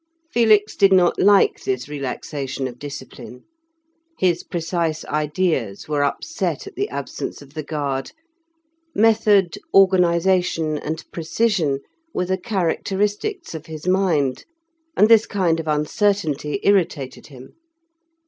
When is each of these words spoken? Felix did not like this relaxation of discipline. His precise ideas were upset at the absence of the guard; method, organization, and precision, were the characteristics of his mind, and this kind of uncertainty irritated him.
Felix 0.31 0.75
did 0.75 0.91
not 0.91 1.19
like 1.19 1.63
this 1.63 1.87
relaxation 1.87 2.67
of 2.67 2.79
discipline. 2.79 3.43
His 4.17 4.41
precise 4.43 5.05
ideas 5.05 5.87
were 5.87 6.03
upset 6.03 6.65
at 6.65 6.73
the 6.73 6.89
absence 6.89 7.39
of 7.43 7.53
the 7.53 7.61
guard; 7.61 8.11
method, 8.95 9.59
organization, 9.75 10.79
and 10.79 11.05
precision, 11.11 11.81
were 12.15 12.25
the 12.25 12.39
characteristics 12.39 13.53
of 13.53 13.67
his 13.67 13.87
mind, 13.87 14.43
and 14.97 15.07
this 15.07 15.27
kind 15.27 15.59
of 15.59 15.67
uncertainty 15.67 16.59
irritated 16.63 17.27
him. 17.27 17.53